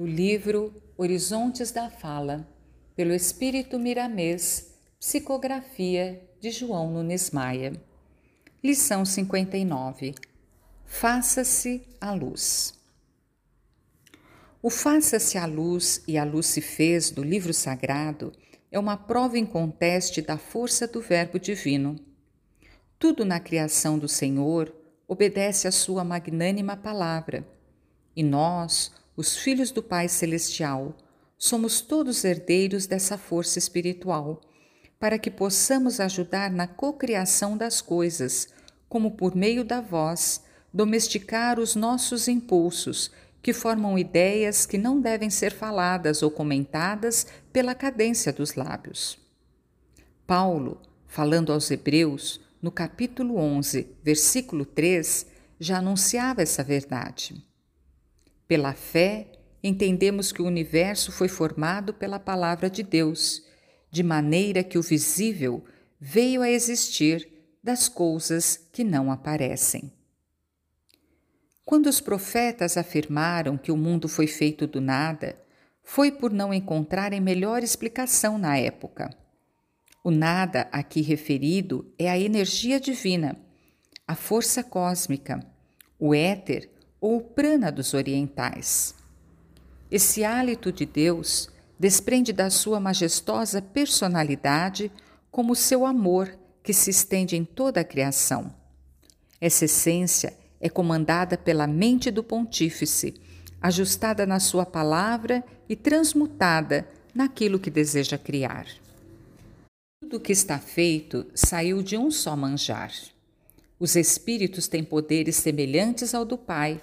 [0.00, 2.48] do livro Horizontes da Fala,
[2.96, 7.74] pelo Espírito Miramês, psicografia de João Nunes Maia.
[8.64, 10.14] Lição 59.
[10.86, 12.72] Faça-se a luz.
[14.62, 18.32] O Faça-se a luz e a luz se fez do livro sagrado
[18.72, 21.96] é uma prova inconteste da força do Verbo divino.
[22.98, 24.74] Tudo na criação do Senhor
[25.06, 27.46] obedece à sua magnânima palavra.
[28.16, 30.96] E nós, os filhos do Pai Celestial,
[31.36, 34.40] somos todos herdeiros dessa força espiritual,
[34.98, 38.48] para que possamos ajudar na cocriação das coisas,
[38.88, 43.10] como por meio da voz, domesticar os nossos impulsos,
[43.42, 49.18] que formam ideias que não devem ser faladas ou comentadas pela cadência dos lábios.
[50.26, 55.26] Paulo, falando aos Hebreus, no capítulo 11, versículo 3,
[55.58, 57.49] já anunciava essa verdade.
[58.50, 59.28] Pela fé,
[59.62, 63.46] entendemos que o universo foi formado pela palavra de Deus,
[63.92, 65.64] de maneira que o visível
[66.00, 67.28] veio a existir
[67.62, 69.92] das coisas que não aparecem.
[71.64, 75.38] Quando os profetas afirmaram que o mundo foi feito do nada,
[75.84, 79.16] foi por não encontrarem melhor explicação na época.
[80.02, 83.36] O nada aqui referido é a energia divina,
[84.08, 85.38] a força cósmica,
[86.00, 86.68] o éter
[87.00, 88.94] ou o prana dos orientais.
[89.90, 91.48] Esse hálito de Deus
[91.78, 94.92] desprende da sua majestosa personalidade
[95.30, 98.54] como seu amor que se estende em toda a criação.
[99.40, 103.14] Essa essência é comandada pela mente do pontífice,
[103.60, 108.66] ajustada na sua palavra e transmutada naquilo que deseja criar.
[110.02, 112.92] Tudo que está feito saiu de um só manjar.
[113.78, 116.80] Os espíritos têm poderes semelhantes ao do Pai,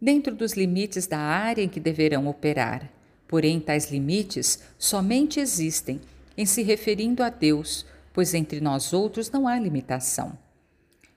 [0.00, 2.90] dentro dos limites da área em que deverão operar.
[3.26, 6.00] Porém, tais limites somente existem
[6.36, 10.38] em se referindo a Deus, pois entre nós outros não há limitação.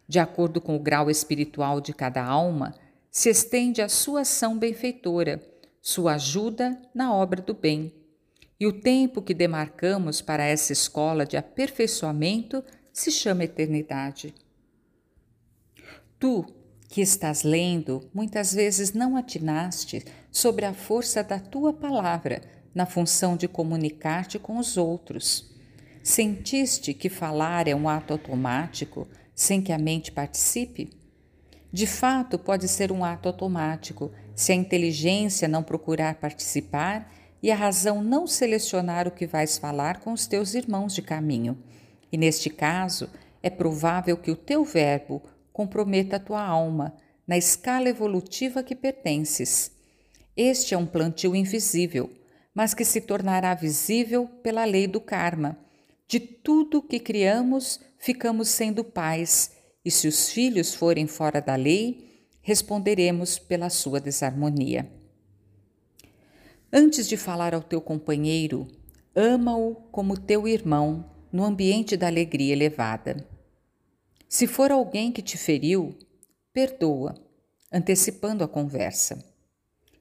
[0.07, 2.73] De acordo com o grau espiritual de cada alma,
[3.11, 5.41] se estende a sua ação benfeitora,
[5.81, 7.93] sua ajuda na obra do bem
[8.59, 14.33] e o tempo que demarcamos para essa escola de aperfeiçoamento se chama eternidade.
[16.19, 16.45] Tu,
[16.89, 22.41] que estás lendo, muitas vezes não atinaste sobre a força da tua palavra
[22.73, 25.55] na função de comunicar-te com os outros.
[26.01, 30.89] Sentiste que falar é um ato automático, sem que a mente participe?
[31.71, 37.55] De fato, pode ser um ato automático se a inteligência não procurar participar e a
[37.55, 41.55] razão não selecionar o que vais falar com os teus irmãos de caminho.
[42.11, 43.09] E neste caso,
[43.43, 45.21] é provável que o teu verbo
[45.59, 46.95] comprometa a tua alma
[47.27, 49.73] na escala evolutiva que pertences.
[50.37, 52.09] Este é um plantio invisível,
[52.55, 55.59] mas que se tornará visível pela lei do karma.
[56.07, 59.51] De tudo que criamos, ficamos sendo pais,
[59.83, 64.89] e se os filhos forem fora da lei, responderemos pela sua desarmonia.
[66.71, 68.65] Antes de falar ao teu companheiro,
[69.13, 71.03] ama-o como teu irmão
[71.33, 73.27] no ambiente da alegria elevada.
[74.29, 75.97] Se for alguém que te feriu,
[76.53, 77.15] perdoa,
[77.71, 79.25] antecipando a conversa.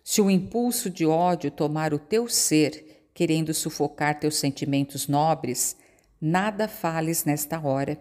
[0.05, 5.79] Se o impulso de ódio tomar o teu ser, querendo sufocar teus sentimentos nobres,
[6.21, 7.99] nada fales nesta hora.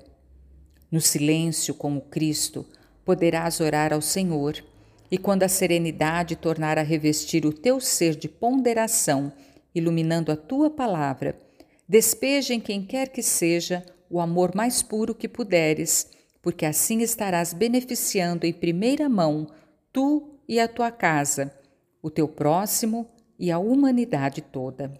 [0.91, 2.65] No silêncio, como Cristo,
[3.05, 4.61] poderás orar ao Senhor
[5.09, 9.31] e quando a serenidade tornar a revestir o teu ser de ponderação,
[9.73, 11.39] iluminando a tua palavra,
[11.87, 16.16] despeja em quem quer que seja o amor mais puro que puderes,
[16.47, 19.47] porque assim estarás beneficiando em primeira mão
[19.91, 21.53] tu e a tua casa,
[22.01, 23.05] o teu próximo
[23.37, 24.93] e a humanidade toda.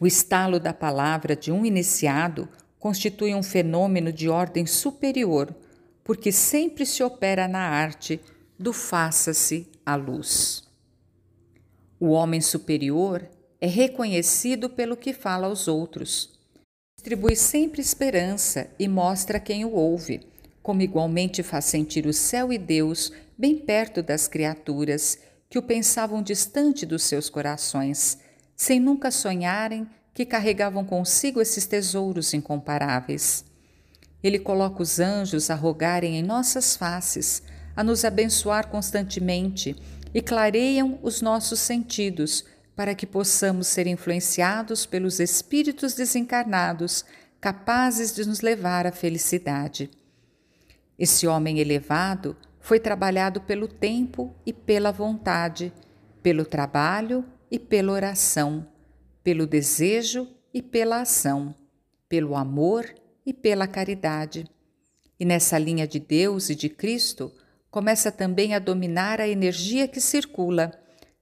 [0.00, 5.54] O estalo da palavra de um iniciado constitui um fenômeno de ordem superior,
[6.02, 8.20] porque sempre se opera na arte
[8.58, 10.68] do faça-se a luz.
[12.00, 13.30] O homem superior
[13.60, 16.33] é reconhecido pelo que fala aos outros.
[17.04, 20.22] Distribui sempre esperança e mostra quem o ouve,
[20.62, 25.18] como igualmente faz sentir o céu e Deus bem perto das criaturas
[25.50, 28.16] que o pensavam distante dos seus corações,
[28.56, 33.44] sem nunca sonharem que carregavam consigo esses tesouros incomparáveis.
[34.22, 37.42] Ele coloca os anjos a rogarem em nossas faces,
[37.76, 39.76] a nos abençoar constantemente
[40.14, 47.04] e clareiam os nossos sentidos para que possamos ser influenciados pelos espíritos desencarnados
[47.40, 49.90] capazes de nos levar à felicidade.
[50.98, 55.72] Esse homem elevado foi trabalhado pelo tempo e pela vontade,
[56.22, 58.66] pelo trabalho e pela oração,
[59.22, 61.54] pelo desejo e pela ação,
[62.08, 62.86] pelo amor
[63.26, 64.46] e pela caridade.
[65.20, 67.30] E nessa linha de Deus e de Cristo,
[67.70, 70.72] começa também a dominar a energia que circula,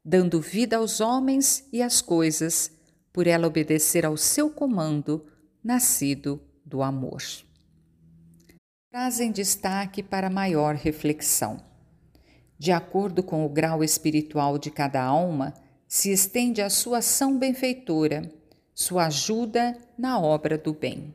[0.05, 2.71] dando vida aos homens e às coisas,
[3.13, 5.27] por ela obedecer ao seu comando,
[5.63, 7.23] nascido do amor.
[8.91, 11.63] Trazem destaque para maior reflexão.
[12.59, 15.55] De acordo com o grau espiritual de cada alma,
[15.89, 18.31] se estende a sua ação benfeitora,
[18.75, 21.15] sua ajuda na obra do bem.